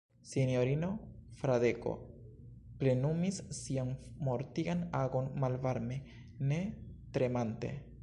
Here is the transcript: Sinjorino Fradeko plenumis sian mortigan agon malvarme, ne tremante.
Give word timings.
Sinjorino 0.29 0.87
Fradeko 1.41 1.93
plenumis 2.81 3.39
sian 3.59 3.93
mortigan 4.29 4.83
agon 5.03 5.33
malvarme, 5.45 6.03
ne 6.53 6.63
tremante. 7.19 7.77